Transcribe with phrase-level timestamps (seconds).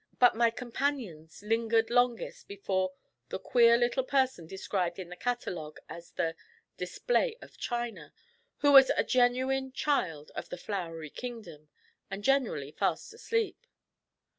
[0.17, 2.93] But my companions lingered longest before
[3.29, 6.35] the queer little person described in the catalogue as the
[6.77, 8.11] 'Display of China,'
[8.61, 11.69] who was a genuine child of the Flowery Kingdom,
[12.09, 13.67] and generally fast asleep.